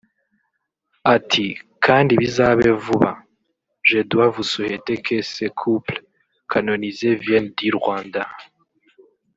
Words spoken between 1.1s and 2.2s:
Ati "kandi